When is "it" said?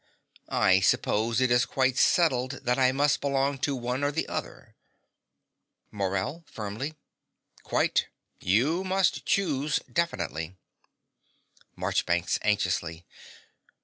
1.39-1.51